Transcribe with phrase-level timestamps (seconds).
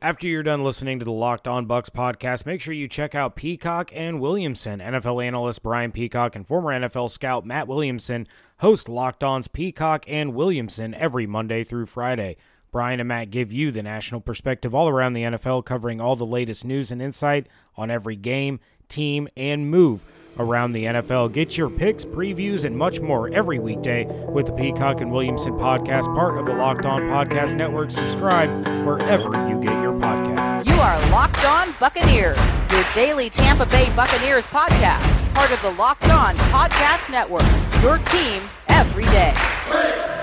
[0.00, 3.34] After you're done listening to the Locked On Bucs podcast, make sure you check out
[3.34, 4.78] Peacock and Williamson.
[4.78, 8.24] NFL analyst Brian Peacock and former NFL scout Matt Williamson
[8.58, 12.36] host Locked On's Peacock and Williamson every Monday through Friday.
[12.70, 16.24] Brian and Matt give you the national perspective all around the NFL, covering all the
[16.24, 20.04] latest news and insight on every game, team, and move
[20.38, 21.32] around the NFL.
[21.32, 26.12] Get your picks, previews, and much more every weekday with the Peacock and Williamson podcast,
[26.14, 27.90] part of the Locked On Podcast Network.
[27.90, 28.48] Subscribe
[28.86, 30.66] wherever you get your podcasts.
[30.66, 32.38] You are Locked On Buccaneers,
[32.70, 37.42] your daily Tampa Bay Buccaneers podcast, part of the Locked On Podcast Network.
[37.82, 40.17] Your team every day.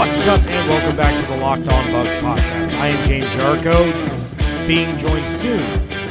[0.00, 2.72] What's up, and welcome back to the Locked On Bucs podcast.
[2.72, 5.60] I am James Yarcho, being joined soon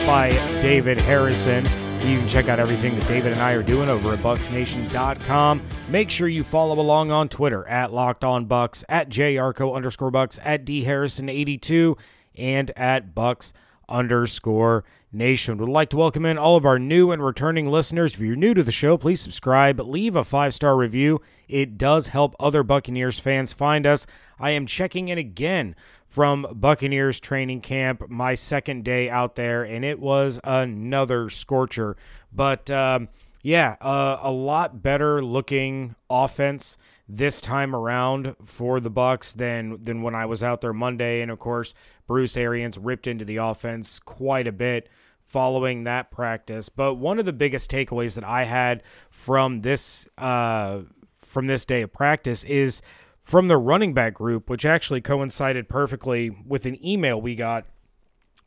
[0.06, 0.30] by
[0.62, 1.66] David Harrison.
[2.08, 5.64] You can check out everything that David and I are doing over at BucsNation.com.
[5.88, 10.38] Make sure you follow along on Twitter at Locked On Bucs, at JYarcho underscore Bucs,
[10.44, 11.98] at D Harrison82,
[12.36, 13.54] and at Bucs
[13.90, 15.58] underscore Nation.
[15.58, 18.14] Would like to welcome in all of our new and returning listeners.
[18.14, 21.22] If you're new to the show, please subscribe, leave a five star review.
[21.48, 24.06] It does help other Buccaneers fans find us.
[24.40, 25.76] I am checking in again
[26.08, 31.98] from Buccaneers training camp, my second day out there, and it was another scorcher.
[32.32, 33.10] But um,
[33.42, 40.04] yeah, uh, a lot better looking offense this time around for the Bucks than than
[40.04, 41.22] when I was out there Monday.
[41.22, 41.74] And of course,
[42.06, 44.88] Bruce Arians ripped into the offense quite a bit
[45.30, 46.70] following that practice.
[46.70, 50.82] But one of the biggest takeaways that I had from this uh,
[51.22, 52.82] from this day of practice is
[53.22, 57.66] from the running back group, which actually coincided perfectly with an email we got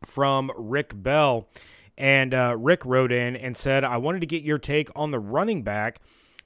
[0.05, 1.49] from Rick Bell.
[1.97, 5.21] And uh, Rick wrote in and said, I wanted to get your take on the
[5.21, 6.01] running back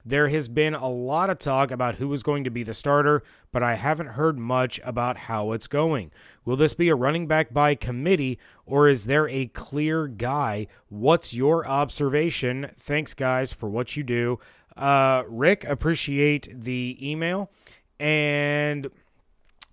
[0.06, 3.24] there has been a lot of talk about who is going to be the starter,
[3.50, 6.12] but I haven't heard much about how it's going.
[6.44, 10.68] Will this be a running back by committee, or is there a clear guy?
[10.88, 12.70] What's your observation?
[12.78, 14.38] Thanks, guys, for what you do.
[14.76, 17.50] Uh, Rick, appreciate the email.
[17.98, 18.88] And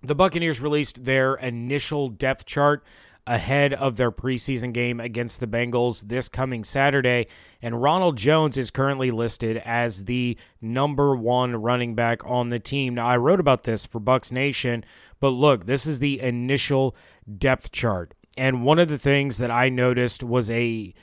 [0.01, 2.83] the Buccaneers released their initial depth chart
[3.25, 7.27] ahead of their preseason game against the Bengals this coming Saturday.
[7.61, 12.95] And Ronald Jones is currently listed as the number one running back on the team.
[12.95, 14.83] Now, I wrote about this for Bucs Nation,
[15.19, 16.95] but look, this is the initial
[17.37, 18.13] depth chart.
[18.37, 20.93] And one of the things that I noticed was a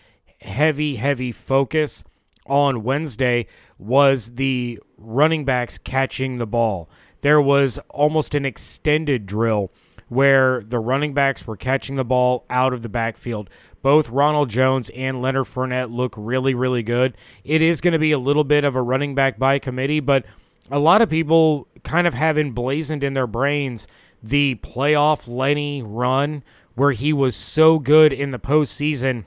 [0.40, 2.04] heavy, heavy focus
[2.46, 3.46] on Wednesday
[3.78, 6.90] was the running backs catching the ball.
[7.22, 9.70] There was almost an extended drill
[10.10, 13.48] where the running backs were catching the ball out of the backfield.
[13.80, 17.16] Both Ronald Jones and Leonard Fournette look really, really good.
[17.44, 20.26] It is going to be a little bit of a running back by committee, but
[20.68, 23.86] a lot of people kind of have emblazoned in their brains
[24.20, 26.42] the playoff Lenny run
[26.74, 29.24] where he was so good in the postseason.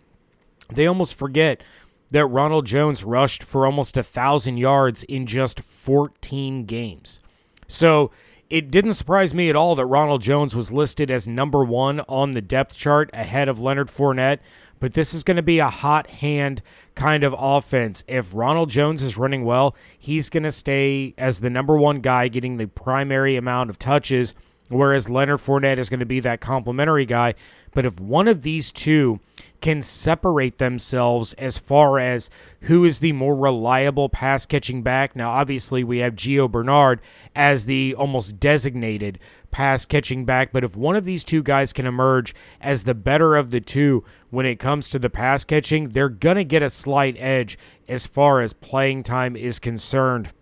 [0.69, 1.63] They almost forget
[2.11, 7.23] that Ronald Jones rushed for almost a thousand yards in just 14 games.
[7.67, 8.11] So
[8.49, 12.31] it didn't surprise me at all that Ronald Jones was listed as number one on
[12.31, 14.39] the depth chart ahead of Leonard Fournette,
[14.79, 16.61] but this is going to be a hot hand
[16.95, 18.03] kind of offense.
[18.07, 22.27] If Ronald Jones is running well, he's going to stay as the number one guy
[22.27, 24.35] getting the primary amount of touches,
[24.69, 27.33] whereas Leonard Fournette is going to be that complementary guy.
[27.71, 29.19] But if one of these two
[29.63, 32.29] can separate themselves as far as
[32.63, 35.15] who is the more reliable pass catching back.
[35.15, 36.99] Now, obviously, we have Gio Bernard
[37.33, 39.19] as the almost designated
[39.51, 43.37] pass catching back, but if one of these two guys can emerge as the better
[43.37, 46.69] of the two when it comes to the pass catching, they're going to get a
[46.69, 47.57] slight edge
[47.87, 50.33] as far as playing time is concerned.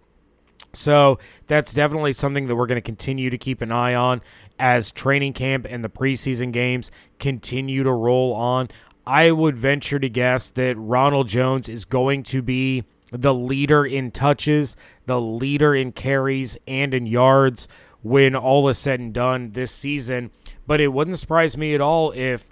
[0.73, 4.21] So that's definitely something that we're going to continue to keep an eye on
[4.57, 8.69] as training camp and the preseason games continue to roll on.
[9.05, 14.11] I would venture to guess that Ronald Jones is going to be the leader in
[14.11, 14.75] touches,
[15.05, 17.67] the leader in carries, and in yards
[18.03, 20.31] when all is said and done this season.
[20.65, 22.47] But it wouldn't surprise me at all if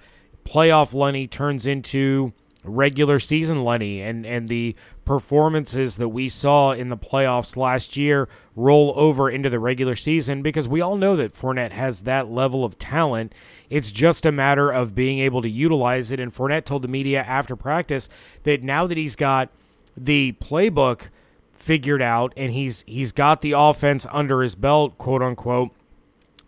[0.45, 2.33] playoff Lenny turns into
[2.69, 4.75] regular season Lenny and, and the
[5.06, 10.42] performances that we saw in the playoffs last year roll over into the regular season
[10.42, 13.33] because we all know that Fournette has that level of talent.
[13.69, 16.19] It's just a matter of being able to utilize it.
[16.19, 18.07] And Fournette told the media after practice
[18.44, 19.50] that now that he's got
[19.98, 21.10] the playbook
[21.51, 25.71] figured out and he's he's got the offense under his belt, quote unquote,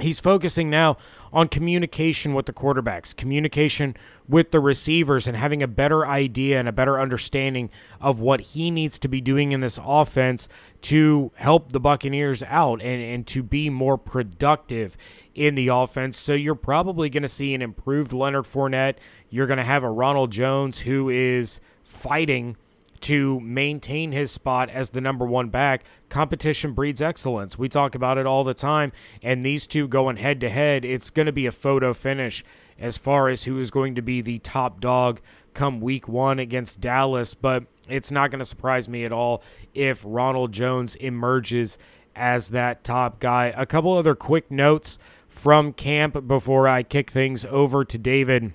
[0.02, 0.98] he's focusing now
[1.34, 3.96] on communication with the quarterbacks, communication
[4.28, 7.70] with the receivers, and having a better idea and a better understanding
[8.00, 10.48] of what he needs to be doing in this offense
[10.82, 14.98] to help the Buccaneers out and, and to be more productive
[15.36, 16.18] in the offense.
[16.18, 18.96] So you're probably going to see an improved Leonard Fournette.
[19.30, 22.58] You're going to have a Ronald Jones who is fighting
[23.02, 25.84] to maintain his spot as the number one back.
[26.10, 27.58] Competition breeds excellence.
[27.58, 28.92] We talk about it all the time.
[29.22, 32.44] And these two going head to head, it's going to be a photo finish
[32.80, 35.20] as far as who is going to be the top dog
[35.54, 37.34] come week one against Dallas.
[37.34, 39.44] But it's not going to surprise me at all
[39.74, 41.78] if Ronald Jones emerges
[42.16, 43.54] as that top guy.
[43.56, 48.54] A couple other quick notes from camp before I kick things over to David.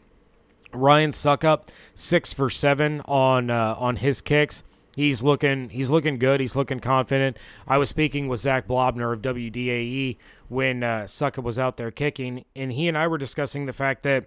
[0.73, 4.63] Ryan Succop, six for seven on uh, on his kicks.
[4.97, 6.41] He's looking he's looking good.
[6.41, 7.37] He's looking confident.
[7.69, 10.17] I was speaking with Zach Blobner of WDAE
[10.49, 14.03] when uh, Succop was out there kicking, and he and I were discussing the fact
[14.05, 14.27] that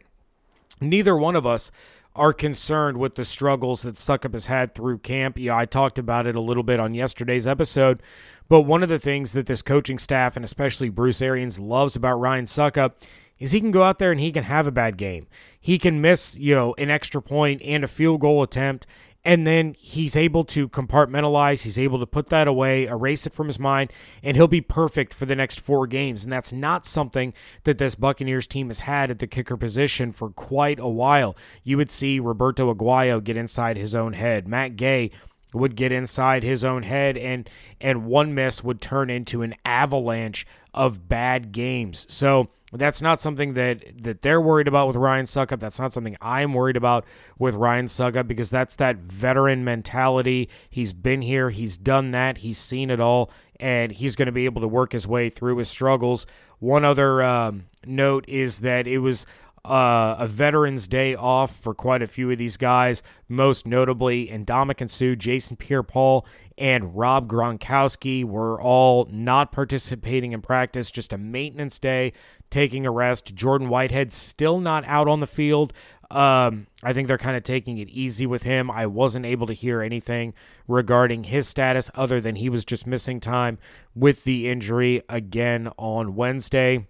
[0.79, 1.71] neither one of us
[2.15, 5.37] are concerned with the struggles that Succop has had through camp.
[5.39, 8.01] Yeah, I talked about it a little bit on yesterday's episode,
[8.47, 12.19] but one of the things that this coaching staff and especially Bruce Arians loves about
[12.19, 12.93] Ryan Succop
[13.39, 15.27] is he can go out there and he can have a bad game.
[15.59, 18.85] He can miss, you know, an extra point and a field goal attempt
[19.25, 23.47] and then he's able to compartmentalize he's able to put that away erase it from
[23.47, 23.91] his mind
[24.23, 26.23] and he'll be perfect for the next four games.
[26.23, 27.33] And that's not something
[27.65, 31.35] that this buccaneers team has had at the kicker position for quite a while.
[31.63, 34.47] You would see roberto aguayo get inside his own head.
[34.47, 35.11] Matt gay
[35.53, 37.49] would get inside his own head and
[37.81, 42.05] and one miss would turn into an avalanche of bad games.
[42.09, 45.59] So that's not something that that they're worried about with Ryan Succop.
[45.59, 47.05] That's not something I'm worried about
[47.37, 50.49] with Ryan Succop because that's that veteran mentality.
[50.69, 54.45] He's been here, he's done that, he's seen it all, and he's going to be
[54.45, 56.25] able to work his way through his struggles.
[56.59, 59.25] One other um, note is that it was
[59.65, 64.89] uh, a Veterans Day off for quite a few of these guys, most notably Ndamukong
[64.89, 66.25] Suh, Jason Pierre Paul,
[66.57, 72.13] and Rob Gronkowski were all not participating in practice, just a maintenance day
[72.49, 73.35] taking a rest.
[73.35, 75.73] Jordan Whitehead still not out on the field.
[76.11, 78.71] Um, I think they're kind of taking it easy with him.
[78.71, 80.33] I wasn't able to hear anything
[80.67, 83.59] regarding his status other than he was just missing time
[83.93, 86.87] with the injury again on Wednesday.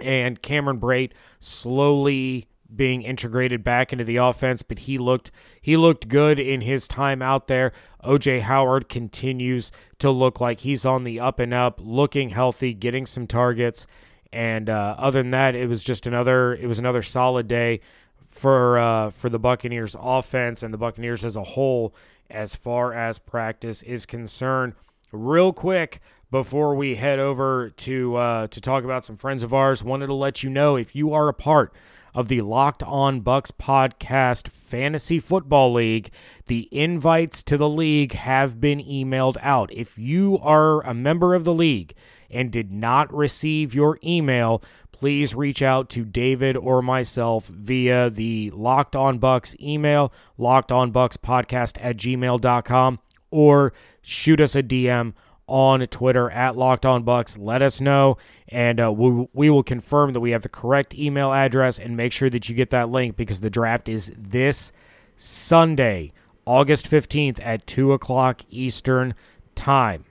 [0.00, 5.30] And Cameron Brate slowly being integrated back into the offense, but he looked
[5.60, 7.72] he looked good in his time out there.
[8.02, 13.06] OJ Howard continues to look like he's on the up and up, looking healthy, getting
[13.06, 13.86] some targets,
[14.32, 17.80] and uh, other than that, it was just another it was another solid day
[18.28, 21.94] for uh, for the Buccaneers offense and the Buccaneers as a whole
[22.28, 24.74] as far as practice is concerned.
[25.12, 26.00] Real quick
[26.34, 30.14] before we head over to uh, to talk about some friends of ours, wanted to
[30.14, 31.72] let you know if you are a part
[32.12, 36.10] of the Locked On Bucs podcast fantasy football league,
[36.46, 39.72] the invites to the league have been emailed out.
[39.72, 41.94] If you are a member of the league
[42.28, 44.60] and did not receive your email,
[44.90, 50.92] please reach out to David or myself via the Locked On Bucs email, Locked On
[50.92, 52.98] Bucs podcast at gmail.com,
[53.30, 53.72] or
[54.02, 55.12] shoot us a DM
[55.46, 57.36] on Twitter at Locked On Bucs.
[57.38, 58.16] Let us know,
[58.48, 62.12] and uh, we, we will confirm that we have the correct email address and make
[62.12, 64.72] sure that you get that link because the draft is this
[65.16, 66.12] Sunday,
[66.46, 69.14] August 15th at 2 o'clock Eastern
[69.54, 70.04] Time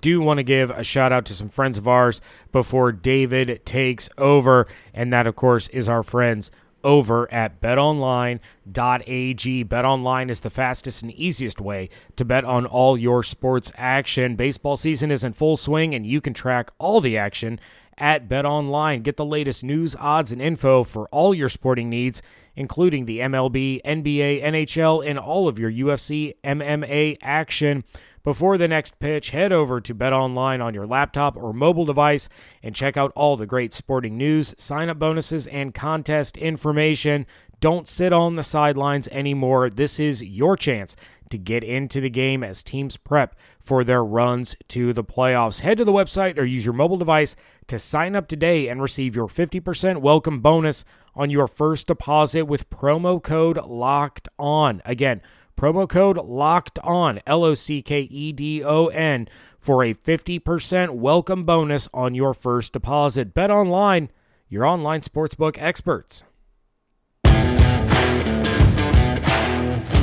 [0.00, 4.10] do want to give a shout out to some friends of ours before David takes
[4.18, 4.66] over.
[4.92, 6.50] And that, of course, is our friends
[6.84, 9.64] over at betonline.ag.
[9.64, 14.36] BetOnline is the fastest and easiest way to bet on all your sports action.
[14.36, 17.58] Baseball season is in full swing, and you can track all the action
[17.98, 19.02] at BetOnline.
[19.02, 22.22] Get the latest news, odds, and info for all your sporting needs,
[22.56, 27.84] including the MLB, NBA, NHL, and all of your UFC, MMA action.
[28.24, 32.28] Before the next pitch, head over to Bet Online on your laptop or mobile device
[32.62, 37.26] and check out all the great sporting news, sign up bonuses, and contest information.
[37.58, 39.70] Don't sit on the sidelines anymore.
[39.70, 40.94] This is your chance
[41.30, 45.60] to get into the game as teams prep for their runs to the playoffs.
[45.60, 47.36] Head to the website or use your mobile device
[47.68, 52.70] to sign up today and receive your 50% welcome bonus on your first deposit with
[52.70, 54.82] promo code LOCKED ON.
[54.84, 55.20] Again,
[55.56, 59.28] Promo code locked on, L O C K E D O N,
[59.60, 63.32] for a 50% welcome bonus on your first deposit.
[63.32, 64.10] Bet online,
[64.48, 66.24] your online sportsbook experts.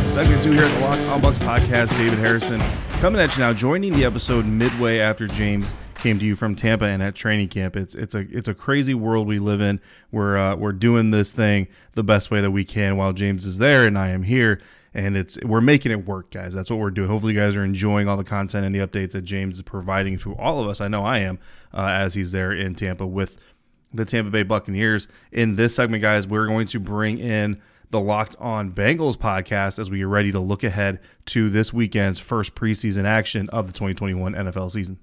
[0.10, 2.60] Segment two here at the Locked On Bucs podcast, David Harrison
[3.00, 6.86] coming at you now, joining the episode midway after James came to you from Tampa
[6.86, 7.76] and at training camp.
[7.76, 9.80] It's it's a it's a crazy world we live in.
[10.12, 13.60] We're uh, we're doing this thing the best way that we can while James is
[13.60, 14.60] there and I am here,
[14.96, 16.56] and it's we're making it work, guys.
[16.56, 17.08] That's what we're doing.
[17.08, 20.18] Hopefully, you guys are enjoying all the content and the updates that James is providing
[20.18, 20.82] to all of us.
[20.82, 21.38] I know I am
[21.72, 23.40] uh, as he's there in Tampa with
[23.94, 25.08] the Tampa Bay Buccaneers.
[25.32, 29.90] In this segment, guys, we're going to bring in the Locked On Bengals podcast as
[29.90, 34.34] we are ready to look ahead to this weekend's first preseason action of the 2021
[34.34, 35.00] NFL season.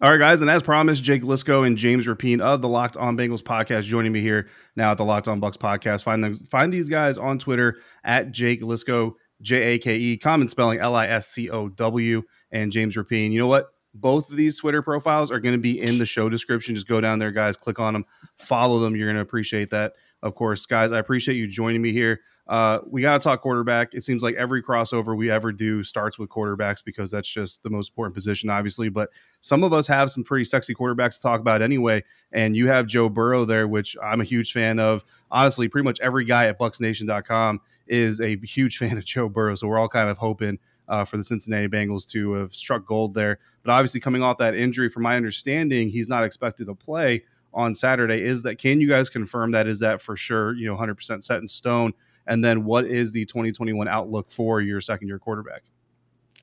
[0.00, 3.16] All right, guys, and as promised, Jake Liscow and James Rapien of the Locked On
[3.16, 6.04] Bengals podcast joining me here now at the Locked On Bucs podcast.
[6.04, 10.48] Find them, find these guys on Twitter at Jake Liscow, J A K E, common
[10.48, 13.32] spelling L I S C O W, and James Rapien.
[13.32, 13.68] You know what?
[13.94, 16.74] Both of these Twitter profiles are going to be in the show description.
[16.74, 18.04] Just go down there, guys, click on them,
[18.36, 18.94] follow them.
[18.96, 22.20] You're going to appreciate that of course, guys, I appreciate you joining me here.
[22.46, 23.92] Uh, we got to talk quarterback.
[23.92, 27.68] It seems like every crossover we ever do starts with quarterbacks because that's just the
[27.68, 28.88] most important position, obviously.
[28.88, 32.04] But some of us have some pretty sexy quarterbacks to talk about anyway.
[32.32, 35.04] And you have Joe Burrow there, which I'm a huge fan of.
[35.30, 39.54] Honestly, pretty much every guy at BucsNation.com is a huge fan of Joe Burrow.
[39.56, 43.12] So we're all kind of hoping uh, for the Cincinnati Bengals to have struck gold
[43.12, 43.38] there.
[43.62, 47.24] But obviously, coming off that injury, from my understanding, he's not expected to play
[47.54, 48.22] on Saturday.
[48.22, 49.66] Is that can you guys confirm that?
[49.66, 50.54] Is that for sure?
[50.54, 51.92] You know, 100% set in stone.
[52.26, 55.62] And then what is the 2021 outlook for your second year quarterback?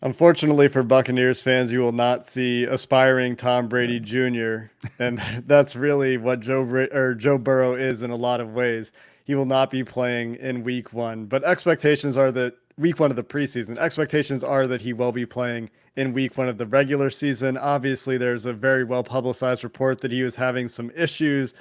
[0.04, 4.72] Unfortunately for Buccaneers fans, you will not see aspiring Tom Brady Jr.
[5.00, 8.92] and that's really what Joe or Joe Burrow is in a lot of ways.
[9.26, 13.16] He will not be playing in week 1, but expectations are that week 1 of
[13.16, 17.10] the preseason, expectations are that he will be playing in week one of the regular
[17.10, 17.58] season.
[17.58, 21.54] Obviously, there's a very well publicized report that he was having some issues.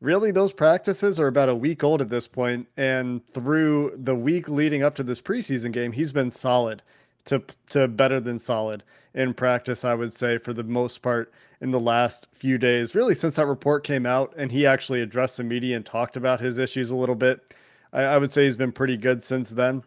[0.00, 4.48] Really, those practices are about a week old at this point, and through the week
[4.48, 6.82] leading up to this preseason game, he's been solid
[7.26, 8.82] to to better than solid
[9.14, 9.84] in practice.
[9.84, 13.46] I would say for the most part in the last few days, really since that
[13.46, 16.96] report came out, and he actually addressed the media and talked about his issues a
[16.96, 17.54] little bit.
[17.92, 19.82] I, I would say he's been pretty good since then.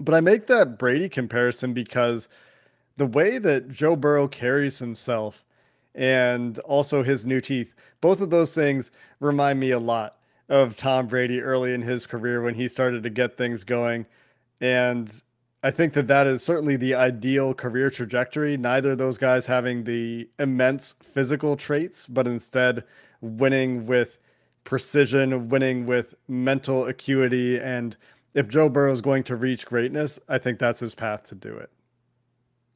[0.00, 2.28] But I make that Brady comparison because
[3.00, 5.42] the way that Joe Burrow carries himself
[5.94, 8.90] and also his new teeth, both of those things
[9.20, 10.18] remind me a lot
[10.50, 14.04] of Tom Brady early in his career when he started to get things going.
[14.60, 15.10] And
[15.62, 18.58] I think that that is certainly the ideal career trajectory.
[18.58, 22.84] Neither of those guys having the immense physical traits, but instead
[23.22, 24.18] winning with
[24.64, 27.58] precision, winning with mental acuity.
[27.58, 27.96] And
[28.34, 31.56] if Joe Burrow is going to reach greatness, I think that's his path to do
[31.56, 31.70] it.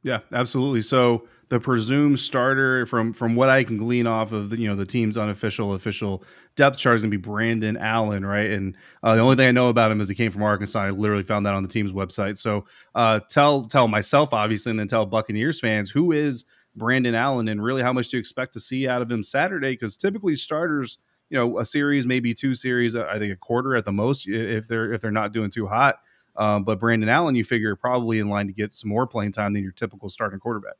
[0.04, 0.82] Yeah, absolutely.
[0.82, 4.76] So the presumed starter, from from what I can glean off of the you know
[4.76, 6.22] the team's unofficial official
[6.56, 8.50] depth chart, is gonna be Brandon Allen, right?
[8.50, 10.78] And uh, the only thing I know about him is he came from Arkansas.
[10.80, 12.36] I literally found that on the team's website.
[12.38, 16.44] So uh, tell tell myself obviously, and then tell Buccaneers fans who is
[16.76, 19.72] Brandon Allen, and really how much do you expect to see out of him Saturday?
[19.72, 20.98] Because typically starters,
[21.30, 24.68] you know, a series, maybe two series, I think a quarter at the most, if
[24.68, 25.96] they're if they're not doing too hot.
[26.36, 29.52] Um, but Brandon Allen, you figure, probably in line to get some more playing time
[29.52, 30.74] than your typical starting quarterback.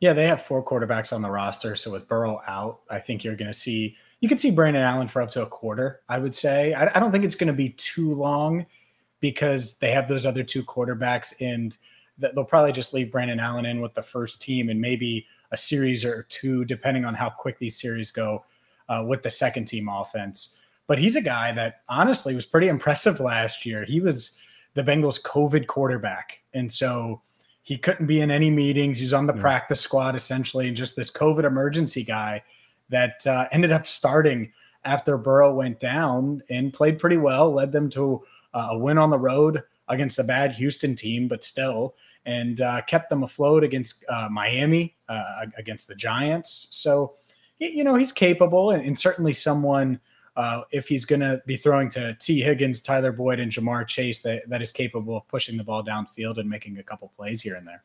[0.00, 1.74] Yeah, they have four quarterbacks on the roster.
[1.74, 5.08] So with Burrow out, I think you're going to see you could see Brandon Allen
[5.08, 6.00] for up to a quarter.
[6.08, 6.74] I would say.
[6.74, 8.66] I, I don't think it's going to be too long
[9.20, 11.76] because they have those other two quarterbacks, and
[12.18, 16.04] they'll probably just leave Brandon Allen in with the first team, and maybe a series
[16.04, 18.44] or two, depending on how quick these series go,
[18.88, 20.56] uh, with the second team offense.
[20.86, 23.84] But he's a guy that honestly was pretty impressive last year.
[23.84, 24.38] He was
[24.76, 26.42] the Bengals COVID quarterback.
[26.54, 27.22] And so
[27.62, 28.98] he couldn't be in any meetings.
[28.98, 29.40] He's on the yeah.
[29.40, 32.44] practice squad essentially, and just this COVID emergency guy
[32.90, 34.52] that uh, ended up starting
[34.84, 38.22] after Burrow went down and played pretty well, led them to
[38.54, 42.82] uh, a win on the road against a bad Houston team, but still, and uh,
[42.82, 46.68] kept them afloat against uh, Miami, uh, against the Giants.
[46.70, 47.14] So,
[47.58, 50.00] you know, he's capable and, and certainly someone
[50.36, 52.40] uh, if he's going to be throwing to T.
[52.40, 56.38] Higgins, Tyler Boyd, and Ja'Marr Chase, that, that is capable of pushing the ball downfield
[56.38, 57.82] and making a couple plays here and there.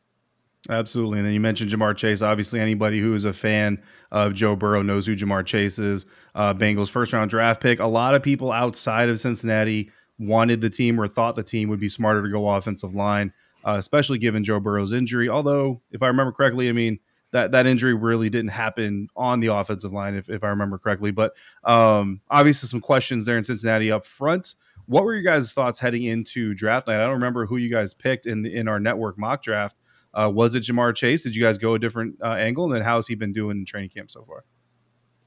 [0.69, 1.17] Absolutely.
[1.17, 2.21] And then you mentioned Ja'Marr Chase.
[2.21, 3.81] Obviously, anybody who is a fan
[4.11, 6.05] of Joe Burrow knows who Ja'Marr Chase is.
[6.35, 7.79] Uh, Bengals first round draft pick.
[7.79, 9.89] A lot of people outside of Cincinnati
[10.19, 13.33] wanted the team or thought the team would be smarter to go offensive line,
[13.65, 15.29] uh, especially given Joe Burrow's injury.
[15.29, 16.99] Although, if I remember correctly, I mean,
[17.31, 21.11] that that injury really didn't happen on the offensive line, if, if I remember correctly.
[21.11, 21.33] But
[21.63, 24.55] um, obviously, some questions there in Cincinnati up front.
[24.85, 26.97] What were your guys' thoughts heading into draft night?
[26.97, 29.77] I don't remember who you guys picked in the, in our network mock draft.
[30.13, 31.23] Uh, was it Ja'Marr Chase?
[31.23, 32.65] Did you guys go a different uh, angle?
[32.65, 34.43] And then how's he been doing in training camp so far?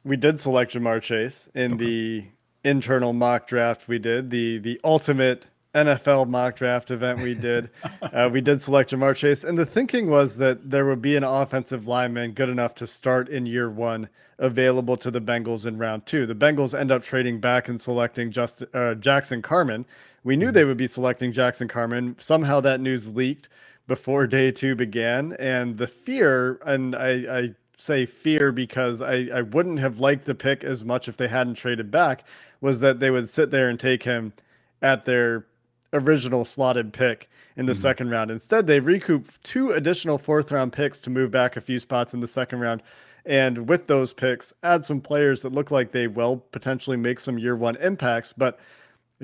[0.04, 1.84] We did select Ja'Marr Chase in okay.
[1.84, 2.24] the
[2.64, 3.88] internal mock draft.
[3.88, 7.70] We did the the ultimate NFL mock draft event we did,
[8.02, 11.24] uh, we did select Ja'Marr Chase, and the thinking was that there would be an
[11.24, 16.06] offensive lineman good enough to start in year one available to the Bengals in round
[16.06, 16.26] two.
[16.26, 19.84] The Bengals end up trading back and selecting just uh, Jackson Carman.
[20.22, 22.16] We knew they would be selecting Jackson Carman.
[22.18, 23.48] Somehow that news leaked
[23.86, 29.42] before day two began, and the fear, and I, I say fear because I, I
[29.42, 32.24] wouldn't have liked the pick as much if they hadn't traded back,
[32.60, 34.32] was that they would sit there and take him
[34.80, 35.46] at their
[35.94, 37.80] original slotted pick in the mm-hmm.
[37.80, 38.30] second round.
[38.30, 42.20] Instead, they recoup two additional fourth round picks to move back a few spots in
[42.20, 42.82] the second round.
[43.26, 47.38] And with those picks, add some players that look like they will potentially make some
[47.38, 48.34] year one impacts.
[48.34, 48.58] But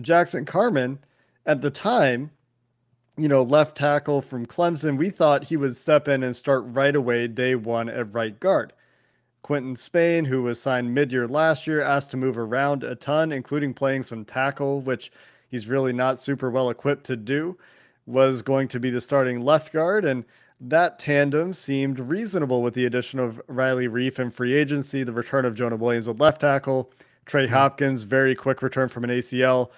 [0.01, 0.99] Jackson Carman,
[1.45, 2.31] at the time,
[3.19, 6.97] you know, left tackle from Clemson, we thought he would step in and start right
[6.97, 8.73] away, day one at right guard.
[9.43, 13.33] Quinton Spain, who was signed mid year last year, asked to move around a ton,
[13.33, 15.11] including playing some tackle, which
[15.51, 17.59] he's really not super well equipped to do,
[18.07, 20.05] was going to be the starting left guard.
[20.05, 20.25] And
[20.61, 25.45] that tandem seemed reasonable with the addition of Riley Reiff in free agency, the return
[25.45, 26.93] of Jonah Williams at left tackle,
[27.25, 27.55] Trey mm-hmm.
[27.55, 29.71] Hopkins, very quick return from an ACL.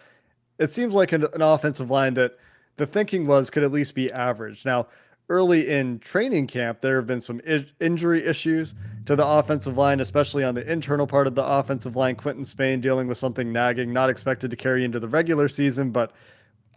[0.58, 2.36] It seems like an, an offensive line that
[2.76, 4.64] the thinking was could at least be average.
[4.64, 4.88] Now,
[5.32, 8.74] early in training camp, there have been some I- injury issues
[9.06, 12.16] to the offensive line, especially on the internal part of the offensive line.
[12.16, 16.12] Quinton Spain dealing with something nagging, not expected to carry into the regular season, but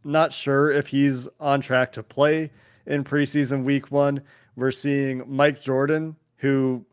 [0.06, 2.50] not sure if he's on track to play
[2.86, 4.22] in preseason week one.
[4.56, 6.86] We're seeing Mike Jordan, who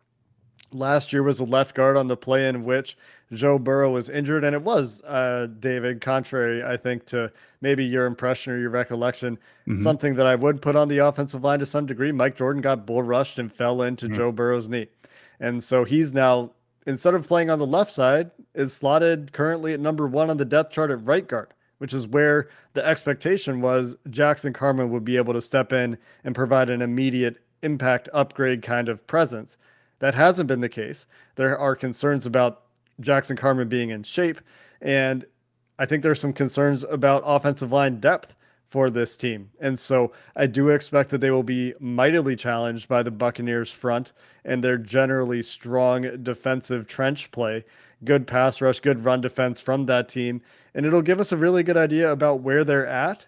[0.73, 2.97] last year was a left guard on the play in which
[3.33, 4.45] Joe Burrow was injured.
[4.45, 9.37] And it was, uh, David, contrary, I think, to maybe your impression or your recollection,
[9.37, 9.77] mm-hmm.
[9.77, 12.13] something that I would put on the offensive line to some degree.
[12.13, 14.15] Mike Jordan got bull rushed and fell into mm-hmm.
[14.15, 14.89] Joe Burrow's knee.
[15.41, 16.53] And so he's now,
[16.87, 20.45] instead of playing on the left side, is slotted currently at number one on the
[20.45, 25.17] depth chart at right guard which is where the expectation was Jackson Carman would be
[25.17, 29.59] able to step in and provide an immediate impact upgrade kind of presence.
[29.99, 31.09] That hasn't been the case.
[31.35, 32.62] There are concerns about
[33.01, 34.41] Jackson Carman being in shape,
[34.81, 35.25] and
[35.79, 38.35] I think there's some concerns about offensive line depth
[38.67, 39.51] for this team.
[39.61, 44.13] And so I do expect that they will be mightily challenged by the Buccaneers front
[44.47, 47.65] and their generally strong defensive trench play
[48.05, 50.41] good pass rush, good run defense from that team.
[50.75, 53.27] And it'll give us a really good idea about where they're at.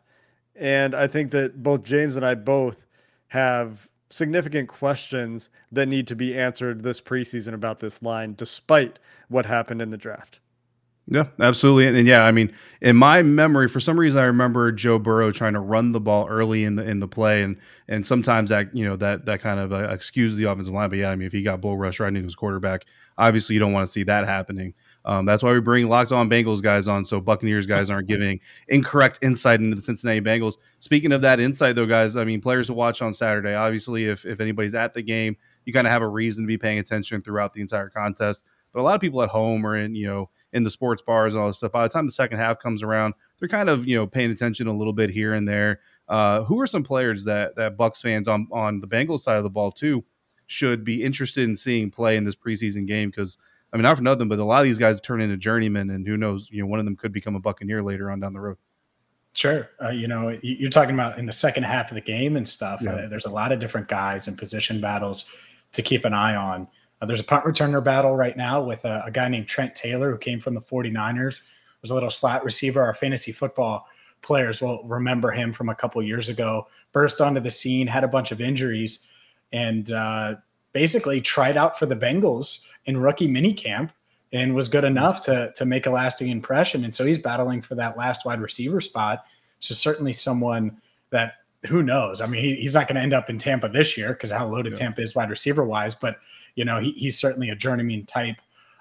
[0.56, 2.86] And I think that both James and I both
[3.28, 9.44] have significant questions that need to be answered this preseason about this line, despite what
[9.44, 10.38] happened in the draft.
[11.08, 11.88] Yeah, absolutely.
[11.88, 15.32] And, and, yeah, I mean, in my memory, for some reason, I remember Joe Burrow
[15.32, 18.74] trying to run the ball early in the in the play, and and sometimes that
[18.74, 20.88] you know that that kind of uh, excuses the offensive line.
[20.88, 22.86] But yeah, I mean, if he got bull rush right into his quarterback,
[23.18, 24.74] obviously you don't want to see that happening.
[25.04, 28.40] Um, that's why we bring locked on Bengals guys on, so Buccaneers guys aren't giving
[28.68, 30.56] incorrect insight into the Cincinnati Bengals.
[30.78, 33.54] Speaking of that insight, though, guys, I mean, players to watch on Saturday.
[33.54, 36.58] Obviously, if if anybody's at the game, you kind of have a reason to be
[36.58, 38.44] paying attention throughout the entire contest.
[38.72, 41.34] But a lot of people at home or in you know in the sports bars
[41.34, 41.72] and all this stuff.
[41.72, 44.66] By the time the second half comes around, they're kind of you know paying attention
[44.68, 45.80] a little bit here and there.
[46.08, 49.44] Uh, who are some players that that Bucks fans on on the Bengals side of
[49.44, 50.04] the ball too
[50.46, 53.10] should be interested in seeing play in this preseason game?
[53.10, 53.38] Because
[53.72, 56.06] I mean, not for nothing, but a lot of these guys turn into journeymen, and
[56.06, 58.40] who knows, you know, one of them could become a Buccaneer later on down the
[58.40, 58.56] road.
[59.32, 59.68] Sure.
[59.82, 62.80] Uh, you know, you're talking about in the second half of the game and stuff.
[62.80, 62.92] Yeah.
[62.92, 65.24] Uh, there's a lot of different guys and position battles
[65.72, 66.68] to keep an eye on.
[67.02, 70.12] Uh, there's a punt returner battle right now with a, a, guy named Trent Taylor
[70.12, 71.42] who came from the 49ers.
[71.82, 72.80] Was a little slot receiver.
[72.80, 73.88] Our fantasy football
[74.22, 76.68] players will remember him from a couple years ago.
[76.92, 79.04] Burst onto the scene, had a bunch of injuries,
[79.54, 80.34] and uh,
[80.72, 83.90] basically tried out for the Bengals in rookie minicamp
[84.32, 86.84] and was good enough to to make a lasting impression.
[86.84, 89.24] And so he's battling for that last wide receiver spot.
[89.60, 90.76] So certainly someone
[91.10, 91.34] that
[91.68, 92.20] who knows?
[92.20, 94.46] I mean, he, he's not going to end up in Tampa this year because how
[94.46, 94.80] loaded yeah.
[94.80, 96.18] Tampa is wide receiver wise, but
[96.56, 98.36] you know, he, he's certainly a journeyman type.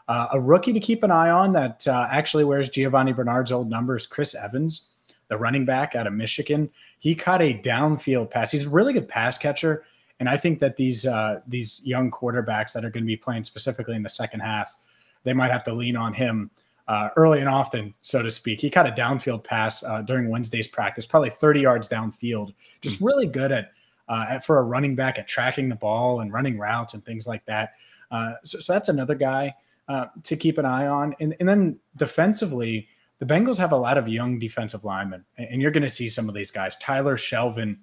[0.10, 3.70] Uh, a rookie to keep an eye on that uh, actually wears Giovanni Bernard's old
[3.70, 4.90] numbers, Chris Evans,
[5.30, 6.70] the running back out of Michigan.
[7.00, 8.52] He caught a downfield pass.
[8.52, 9.86] He's a really good pass catcher.
[10.24, 13.44] And I think that these uh, these young quarterbacks that are going to be playing
[13.44, 14.78] specifically in the second half,
[15.26, 16.50] they might have to lean on him
[16.88, 18.62] uh, early and often, so to speak.
[18.62, 22.54] He caught a downfield pass uh, during Wednesday's practice, probably 30 yards downfield.
[22.80, 23.06] Just hmm.
[23.06, 23.74] really good at
[24.08, 27.28] uh, at, for a running back at tracking the ball and running routes and things
[27.28, 27.74] like that.
[28.10, 29.54] Uh, so, so, that's another guy
[29.90, 31.14] uh, to keep an eye on.
[31.20, 32.88] And, and then defensively,
[33.20, 36.30] the Bengals have a lot of young defensive linemen, and you're going to see some
[36.30, 36.78] of these guys.
[36.78, 37.80] Tyler Shelvin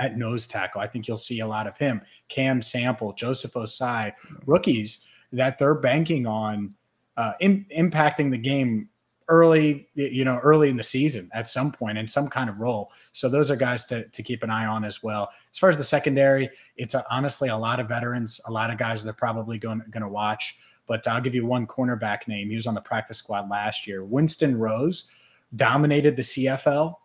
[0.00, 0.80] at nose tackle.
[0.80, 2.00] I think you'll see a lot of him.
[2.28, 4.12] Cam Sample, Joseph Ossai,
[4.46, 6.74] rookies that they're banking on
[7.16, 8.88] uh, in, impacting the game
[9.28, 12.90] early, you know, early in the season at some point in some kind of role.
[13.12, 15.30] So those are guys to, to keep an eye on as well.
[15.52, 18.78] As far as the secondary, it's a, honestly a lot of veterans, a lot of
[18.78, 20.58] guys they're probably going, going to watch.
[20.88, 22.48] But I'll give you one cornerback name.
[22.48, 24.04] He was on the practice squad last year.
[24.04, 25.12] Winston Rose
[25.54, 26.96] dominated the CFL,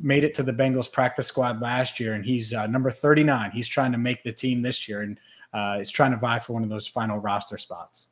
[0.00, 3.50] made it to the Bengals practice squad last year, and he's uh, number 39.
[3.52, 5.18] He's trying to make the team this year and
[5.52, 8.06] uh, is trying to vie for one of those final roster spots.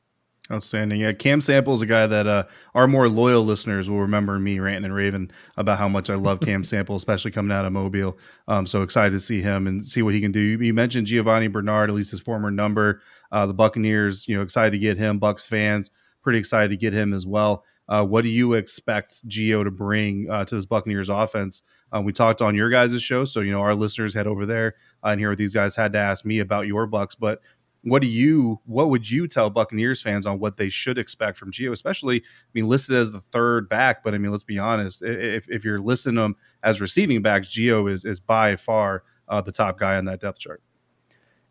[0.51, 1.01] Outstanding.
[1.01, 4.59] Yeah, Cam Sample is a guy that uh, our more loyal listeners will remember me
[4.61, 8.18] ranting and raving about how much I love Cam Sample, especially coming out of Mobile.
[8.46, 10.40] Um, so excited to see him and see what he can do.
[10.40, 13.03] You mentioned Giovanni Bernard, at least his former number.
[13.31, 15.18] Uh, the Buccaneers, you know, excited to get him.
[15.18, 15.90] Bucks fans,
[16.22, 17.62] pretty excited to get him as well.
[17.88, 21.62] Uh, what do you expect Gio to bring uh, to this Buccaneers offense?
[21.92, 24.74] Um, we talked on your guys' show, so you know our listeners head over there
[25.05, 27.14] uh, and hear what these guys had to ask me about your Bucks.
[27.14, 27.40] But
[27.83, 31.51] what do you what would you tell Buccaneers fans on what they should expect from
[31.51, 35.03] Gio, especially I mean listed as the third back, but I mean let's be honest,
[35.03, 39.53] if, if you're listing them as receiving backs, Gio is is by far uh, the
[39.53, 40.62] top guy on that depth chart.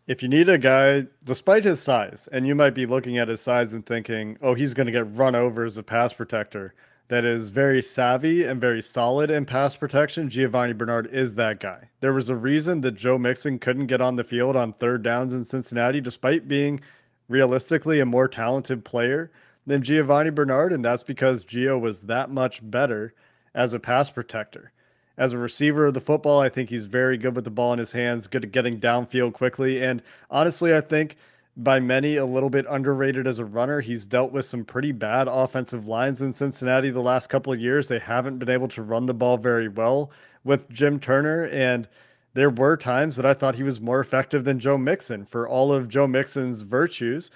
[0.07, 3.41] If you need a guy, despite his size, and you might be looking at his
[3.41, 6.73] size and thinking, oh, he's going to get run over as a pass protector,
[7.09, 11.89] that is very savvy and very solid in pass protection, Giovanni Bernard is that guy.
[11.99, 15.33] There was a reason that Joe Mixon couldn't get on the field on third downs
[15.33, 16.79] in Cincinnati, despite being
[17.27, 19.29] realistically a more talented player
[19.65, 23.13] than Giovanni Bernard, and that's because Gio was that much better
[23.55, 24.71] as a pass protector.
[25.17, 27.79] As a receiver of the football, I think he's very good with the ball in
[27.79, 29.83] his hands, good at getting downfield quickly.
[29.83, 31.17] And honestly, I think
[31.57, 33.81] by many a little bit underrated as a runner.
[33.81, 37.87] He's dealt with some pretty bad offensive lines in Cincinnati the last couple of years.
[37.87, 40.11] They haven't been able to run the ball very well
[40.43, 41.45] with Jim Turner.
[41.47, 41.89] And
[42.35, 45.25] there were times that I thought he was more effective than Joe Mixon.
[45.25, 47.31] For all of Joe Mixon's virtues,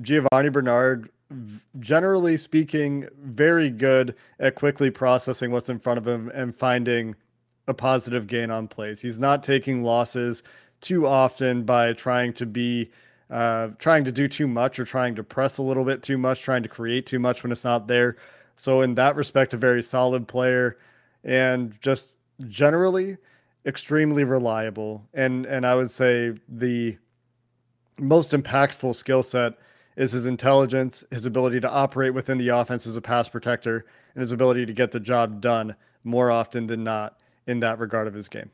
[0.00, 1.10] Giovanni Bernard,
[1.78, 7.14] generally speaking, very good at quickly processing what's in front of him and finding
[7.68, 9.00] a positive gain on plays.
[9.00, 10.42] He's not taking losses
[10.80, 12.90] too often by trying to be
[13.30, 16.42] uh, trying to do too much or trying to press a little bit too much,
[16.42, 18.16] trying to create too much when it's not there.
[18.54, 20.78] So in that respect, a very solid player
[21.24, 22.14] and just
[22.46, 23.16] generally
[23.66, 25.04] extremely reliable.
[25.14, 26.96] And and I would say the
[27.98, 29.54] most impactful skill set
[29.96, 34.20] is his intelligence, his ability to operate within the offense as a pass protector, and
[34.20, 35.74] his ability to get the job done
[36.04, 38.50] more often than not in that regard of his game.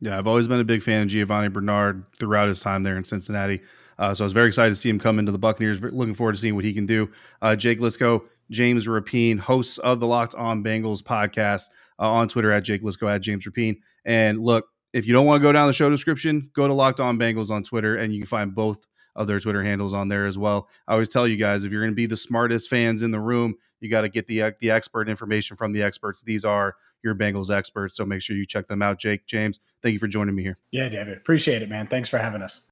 [0.00, 3.04] Yeah, I've always been a big fan of Giovanni Bernard throughout his time there in
[3.04, 3.60] Cincinnati.
[3.98, 5.80] Uh, so I was very excited to see him come into the Buccaneers.
[5.80, 7.10] Looking forward to seeing what he can do.
[7.40, 12.50] Uh, Jake Liscow, James Rapien, hosts of the Locked On Bengals podcast uh, on Twitter
[12.52, 13.76] at Jake Liscow at James Rapien.
[14.04, 17.00] And look, if you don't want to go down the show description, go to Locked
[17.00, 20.26] On Bengals on Twitter, and you can find both of their Twitter handles on there
[20.26, 20.68] as well.
[20.88, 23.20] I always tell you guys if you're going to be the smartest fans in the
[23.20, 26.22] room, you got to get the uh, the expert information from the experts.
[26.22, 28.98] These are your Bengals experts, so make sure you check them out.
[28.98, 30.58] Jake, James, thank you for joining me here.
[30.70, 31.86] Yeah, David, appreciate it, man.
[31.86, 32.62] Thanks for having us.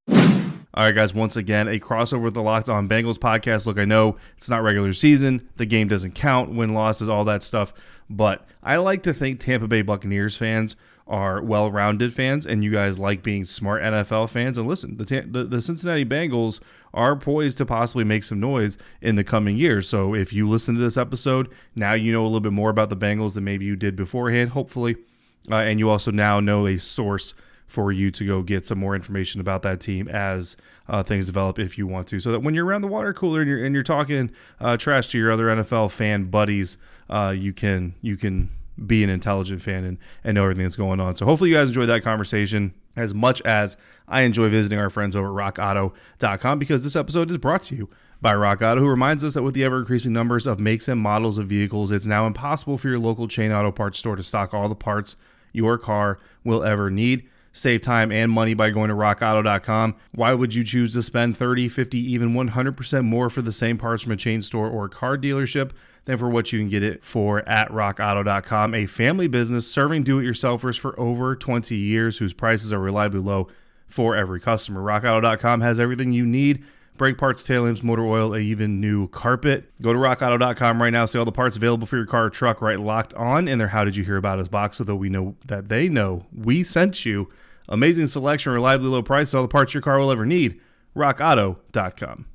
[0.74, 3.66] All right, guys, once again, a crossover with the Locked On Bengals podcast.
[3.66, 7.42] Look, I know it's not regular season, the game doesn't count, win losses, all that
[7.42, 7.74] stuff,
[8.08, 12.98] but I like to think Tampa Bay Buccaneers fans are well-rounded fans, and you guys
[12.98, 14.58] like being smart NFL fans.
[14.58, 16.60] And listen, the, the, the Cincinnati Bengals
[16.94, 19.88] are poised to possibly make some noise in the coming years.
[19.88, 22.90] So if you listen to this episode, now you know a little bit more about
[22.90, 24.96] the Bengals than maybe you did beforehand, hopefully,
[25.50, 27.34] uh, and you also now know a source
[27.66, 30.56] for you to go get some more information about that team as
[30.88, 32.20] uh, things develop if you want to.
[32.20, 35.08] So that when you're around the water cooler and you're and you're talking uh, trash
[35.10, 36.76] to your other NFL fan buddies,
[37.08, 38.50] uh, you can you can
[38.86, 41.16] be an intelligent fan and, and know everything that's going on.
[41.16, 43.76] So hopefully you guys enjoyed that conversation as much as
[44.08, 47.88] I enjoy visiting our friends over at rockauto.com because this episode is brought to you
[48.20, 51.00] by Rock Auto, who reminds us that with the ever increasing numbers of makes and
[51.00, 54.54] models of vehicles, it's now impossible for your local chain auto parts store to stock
[54.54, 55.16] all the parts
[55.52, 57.28] your car will ever need.
[57.54, 59.94] Save time and money by going to rockauto.com.
[60.14, 64.02] Why would you choose to spend 30, 50, even 100% more for the same parts
[64.02, 65.72] from a chain store or car dealership
[66.04, 68.74] than for what you can get it for at rockauto.com?
[68.74, 73.20] A family business serving do it yourselfers for over 20 years whose prices are reliably
[73.20, 73.48] low
[73.88, 74.80] for every customer.
[74.80, 76.64] Rockauto.com has everything you need
[76.96, 79.70] brake parts, tail lamps, motor oil, even new carpet.
[79.80, 82.62] Go to rockauto.com right now, see all the parts available for your car or truck
[82.62, 85.08] right locked on in their How Did You Hear About Us box so that we
[85.08, 87.28] know that they know we sent you.
[87.68, 90.60] Amazing selection, reliably low price, all the parts your car will ever need.
[90.96, 92.26] RockAuto.com.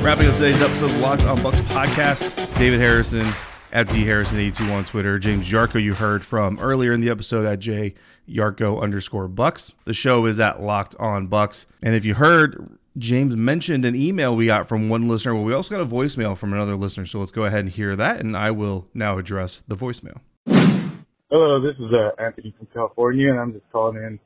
[0.00, 3.26] Wrapping up today's episode of Locked on Bucs podcast, David Harrison
[3.72, 5.18] at D Harrison82 on Twitter.
[5.18, 7.94] James Yarcho, you heard from earlier in the episode at J
[8.28, 9.72] Yarcho underscore Bucs.
[9.84, 11.66] The show is at Locked on Bucs.
[11.82, 15.34] And if you heard James mentioned an email we got from one listener.
[15.34, 17.06] Well, we also got a voicemail from another listener.
[17.06, 20.20] So let's go ahead and hear that, and I will now address the voicemail.
[20.46, 24.18] Hello, this is uh, Anthony from California, and I'm just calling in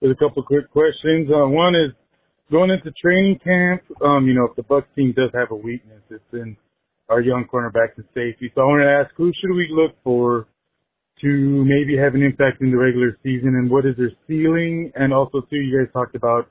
[0.00, 1.30] with a couple quick questions.
[1.30, 1.92] Uh, one is
[2.50, 3.82] going into training camp.
[4.02, 6.56] Um, you know, if the Bucks team does have a weakness, it's in
[7.08, 8.52] our young cornerbacks and safety.
[8.54, 10.46] So I want to ask, who should we look for
[11.20, 14.90] to maybe have an impact in the regular season, and what is their ceiling?
[14.94, 16.48] And also, too, you guys talked about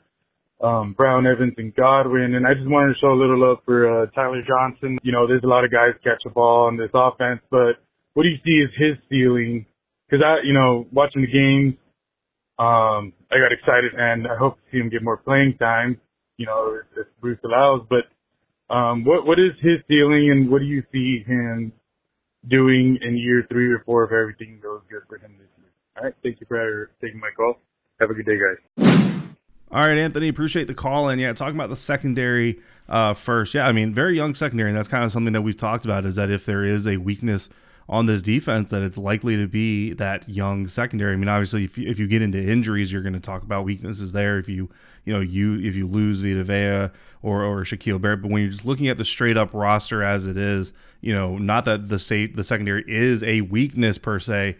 [0.62, 2.36] um, Brown, Evans, and Godwin.
[2.36, 5.00] And I just wanted to show a little love for uh, Tyler Johnson.
[5.02, 7.80] You know, there's a lot of guys catch a ball in this offense, but
[8.14, 9.66] what do you see as his ceiling?
[10.08, 11.76] Because I, you know, watching the games,
[12.60, 16.00] um, I got excited, and I hope to see him get more playing time.
[16.38, 17.88] You know, if, if Bruce allows.
[17.90, 21.72] But um, what what is his ceiling, and what do you see him
[22.50, 25.72] doing in year three or four if everything goes good for him this year?
[25.98, 27.60] All right, thank you for taking my call.
[28.00, 29.20] Have a good day, guys.
[29.72, 31.10] All right, Anthony, appreciate the call.
[31.10, 33.54] And yeah, talking about the secondary uh, first.
[33.54, 34.70] Yeah, I mean, very young secondary.
[34.70, 36.98] And that's kind of something that we've talked about is that if there is a
[36.98, 37.50] weakness
[37.90, 41.14] on this defense, that it's likely to be that young secondary.
[41.14, 43.66] I mean, obviously, if you, if you get into injuries, you're going to talk about
[43.66, 44.38] weaknesses there.
[44.38, 44.70] If you,
[45.06, 48.52] you know, you if you lose Vita Vea or, or Shaquille Barrett, but when you're
[48.52, 50.72] just looking at the straight up roster as it is,
[51.02, 54.56] you know, not that the state the secondary is a weakness per se,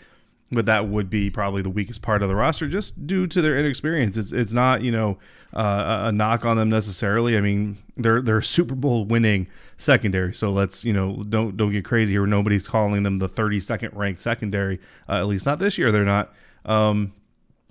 [0.52, 3.58] but that would be probably the weakest part of the roster just due to their
[3.60, 4.18] inexperience.
[4.18, 5.18] It's it's not you know
[5.54, 7.38] uh, a knock on them necessarily.
[7.38, 11.86] I mean they're they're Super Bowl winning secondary, so let's you know don't don't get
[11.86, 12.26] crazy here.
[12.26, 15.92] Nobody's calling them the 32nd ranked secondary, uh, at least not this year.
[15.92, 16.34] They're not.
[16.66, 17.14] Um,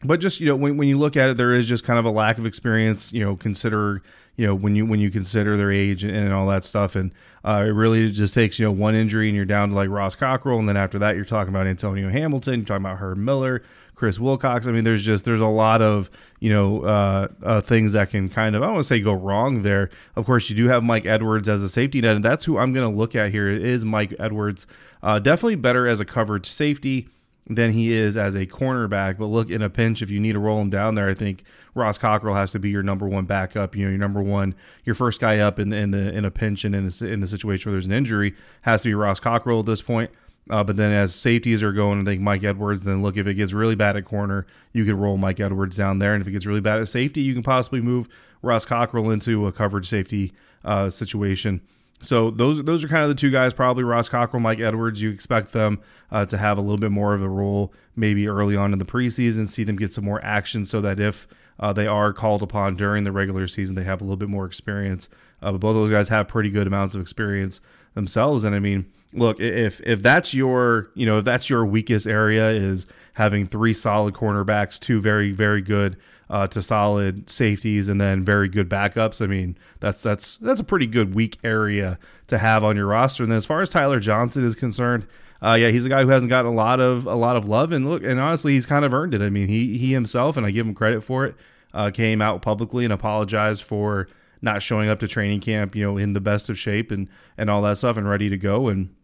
[0.04, 2.04] but just you know when, when you look at it there is just kind of
[2.04, 4.02] a lack of experience you know consider
[4.38, 6.96] you know when you when you consider their age and, and all that stuff.
[6.96, 7.12] And
[7.44, 10.14] uh, it really just takes you know one injury and you're down to like Ross
[10.14, 10.60] Cockrell.
[10.60, 13.62] And then after that you're talking about Antonio Hamilton you're talking about Herb Miller
[13.96, 14.68] Chris Wilcox.
[14.68, 16.08] I mean there's just there's a lot of
[16.38, 19.12] you know uh, uh, things that can kind of I don't want to say go
[19.12, 19.90] wrong there.
[20.14, 22.72] Of course you do have Mike Edwards as a safety net and that's who I'm
[22.72, 24.68] going to look at here is Mike Edwards
[25.02, 27.08] uh, definitely better as a coverage safety
[27.48, 29.18] than he is as a cornerback.
[29.18, 31.44] But look, in a pinch, if you need to roll him down there, I think
[31.74, 33.74] Ross Cockrell has to be your number one backup.
[33.74, 36.30] You know, your number one, your first guy up in the in the in a
[36.30, 39.20] pinch and in a, in the situation where there's an injury has to be Ross
[39.20, 40.10] Cockrell at this point.
[40.50, 42.84] Uh, but then as safeties are going, I think Mike Edwards.
[42.84, 45.98] Then look, if it gets really bad at corner, you can roll Mike Edwards down
[45.98, 48.08] there, and if it gets really bad at safety, you can possibly move
[48.40, 50.32] Ross Cockrell into a coverage safety
[50.64, 51.60] uh, situation.
[52.00, 55.02] So those those are kind of the two guys, probably Ross Cockrell, Mike Edwards.
[55.02, 55.80] You expect them
[56.10, 58.84] uh, to have a little bit more of a role maybe early on in the
[58.84, 61.26] preseason, see them get some more action, so that if
[61.60, 64.46] uh, they are called upon during the regular season, they have a little bit more
[64.46, 65.08] experience.
[65.42, 67.60] Uh, but both of those guys have pretty good amounts of experience
[67.94, 72.06] themselves, and I mean, look, if if that's your you know if that's your weakest
[72.06, 75.96] area is having three solid cornerbacks, two very very good
[76.30, 79.22] uh, to solid safeties and then very good backups.
[79.22, 83.22] I mean, that's that's that's a pretty good weak area to have on your roster.
[83.22, 85.06] And then as far as Tyler Johnson is concerned,
[85.40, 87.72] uh, yeah, he's a guy who hasn't gotten a lot of a lot of love.
[87.72, 89.22] And look, and honestly, he's kind of earned it.
[89.22, 91.36] I mean, he he himself, and I give him credit for it,
[91.72, 94.08] uh, came out publicly and apologized for
[94.42, 97.50] not showing up to training camp, you know, in the best of shape and and
[97.50, 98.68] all that stuff and ready to go.
[98.68, 98.94] And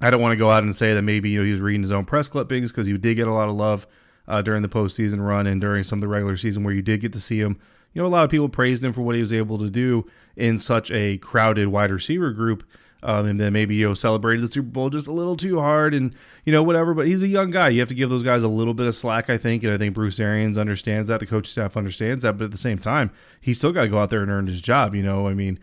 [0.00, 1.82] I don't want to go out and say that maybe you know he was reading
[1.82, 3.86] his own press clippings because he did get a lot of love
[4.26, 7.00] uh, during the postseason run and during some of the regular season where you did
[7.00, 7.58] get to see him.
[7.92, 10.06] You know, a lot of people praised him for what he was able to do
[10.36, 12.64] in such a crowded wide receiver group.
[13.06, 15.92] Um, and then maybe you know celebrated the Super Bowl just a little too hard
[15.92, 16.14] and
[16.46, 16.94] you know whatever.
[16.94, 17.68] But he's a young guy.
[17.68, 19.78] You have to give those guys a little bit of slack, I think, and I
[19.78, 21.20] think Bruce Arians understands that.
[21.20, 22.38] The coach staff understands that.
[22.38, 24.60] But at the same time, he's still got to go out there and earn his
[24.60, 24.94] job.
[24.94, 25.58] You know, I mean,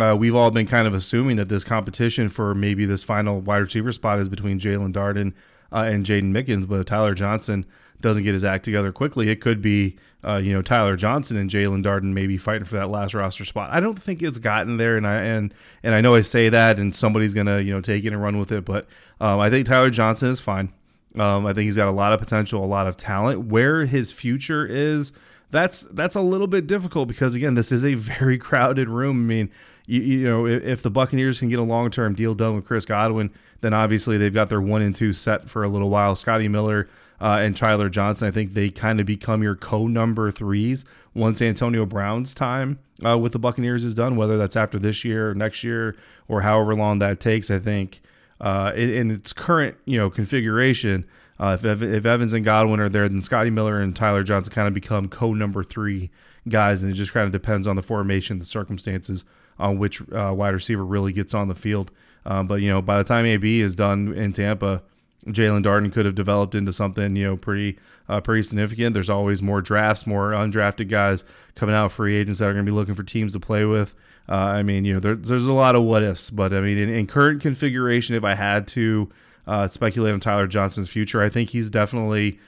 [0.00, 3.58] uh, we've all been kind of assuming that this competition for maybe this final wide
[3.58, 5.34] receiver spot is between Jaelon Darden
[5.72, 7.66] uh, and Jaydon Mickens, but Tyler Johnson
[8.00, 11.48] doesn't get his act together quickly, it could be uh, you know Tyler Johnson and
[11.48, 13.70] Jaelon Darden maybe fighting for that last roster spot.
[13.72, 16.78] I don't think it's gotten there, and I and and I know I say that,
[16.78, 18.86] and somebody's gonna you know take it and run with it, but
[19.20, 20.72] um, I think Tyler Johnson is fine.
[21.16, 23.46] Um, I think he's got a lot of potential, a lot of talent.
[23.46, 25.12] Where his future is,
[25.50, 29.24] that's that's a little bit difficult because again, this is a very crowded room.
[29.24, 29.50] I mean,
[29.86, 32.66] you, you know, if, if the Buccaneers can get a long term deal done with
[32.66, 33.30] Chris Godwin,
[33.60, 36.14] then obviously they've got their one and two set for a little while.
[36.14, 36.88] Scotty Miller
[37.20, 38.28] uh, and Tyler Johnson.
[38.28, 43.18] I think they kind of become your co number threes once Antonio Brown's time uh,
[43.18, 45.96] with the Buccaneers is done, whether that's after this year or next year
[46.28, 47.50] or however long that takes.
[47.50, 48.00] I think
[48.40, 51.04] uh, in, in, its current you know configuration,
[51.40, 54.68] uh, if, if Evans and Godwin are there, then Scotty Miller and Tyler Johnson kind
[54.68, 56.10] of become co number three
[56.48, 59.24] guys, and it just kind of depends on the formation, the circumstances
[59.58, 61.90] on which uh, wide receiver really gets on the field.
[62.26, 64.82] Um, but you know, by the time AB is done in Tampa,
[65.26, 67.78] Jaelon Darden could have developed into something, you know, pretty
[68.08, 68.94] uh, pretty significant.
[68.94, 72.70] There's always more drafts, more undrafted guys coming out, free agents that are going to
[72.70, 73.94] be looking for teams to play with.
[74.28, 76.78] Uh, I mean, you know, there, there's a lot of what ifs, but I mean,
[76.78, 79.08] in, in current configuration, if I had to
[79.46, 82.38] uh, speculate on Tyler Johnson's future, I think he's definitely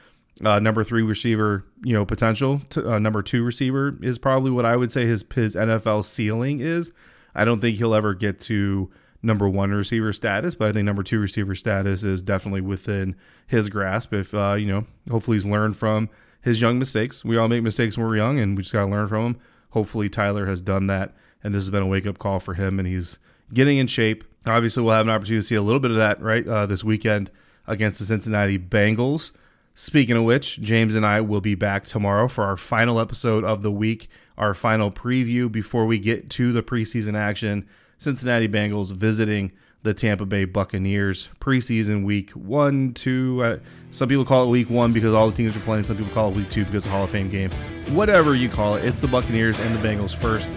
[0.45, 2.61] uh, number three receiver, you know, potential.
[2.71, 6.61] To, uh, number two receiver is probably what I would say his his NFL ceiling
[6.61, 6.93] is.
[7.35, 8.91] I don't think he'll ever get to
[9.23, 13.69] number one receiver status, but I think number two receiver status is definitely within his
[13.69, 14.13] grasp.
[14.15, 16.09] If uh, you know, hopefully he's learned from
[16.43, 17.25] his young mistakes.
[17.25, 19.43] We all make mistakes when we're young, and we just got to learn from them.
[19.71, 22.79] Hopefully Tyler has done that, and this has been a wake up call for him,
[22.79, 23.19] and he's
[23.53, 24.25] getting in shape.
[24.47, 26.83] Obviously, we'll have an opportunity to see a little bit of that right uh, this
[26.83, 27.31] weekend
[27.67, 29.33] against the Cincinnati Bengals.
[29.75, 33.63] Speaking of which, James and I will be back tomorrow for our final episode of
[33.63, 37.69] the week, our final preview before we get to the preseason action
[38.01, 43.43] Cincinnati Bengals visiting the Tampa Bay Buccaneers preseason week one, two.
[43.43, 43.59] Uh,
[43.91, 45.85] some people call it week one because all the teams are playing.
[45.85, 47.51] Some people call it week two because the Hall of Fame game.
[47.91, 50.49] Whatever you call it, it's the Buccaneers and the Bengals first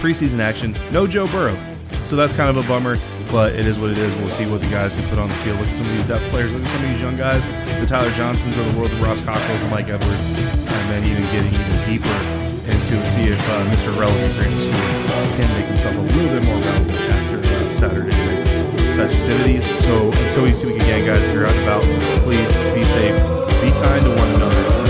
[0.00, 0.76] preseason action.
[0.92, 1.58] No Joe Burrow,
[2.04, 2.96] so that's kind of a bummer.
[3.32, 4.14] But it is what it is.
[4.16, 5.58] We'll see what the guys can put on the field.
[5.58, 6.52] Look at some of these depth players.
[6.52, 7.46] Look at some of these young guys,
[7.80, 11.22] the Tyler Johnsons of the world, the Ross Cockrells and Mike Edwards, and then even
[11.32, 13.98] getting even deeper into to See if uh, Mr.
[13.98, 18.50] Relevant Grant Stuart can make himself a little bit more relevant after uh, Saturday night's
[18.96, 19.66] festivities.
[19.84, 21.82] So until we see we again, guys, if you're out and about,
[22.22, 23.16] please be safe,
[23.60, 24.81] be kind to one another.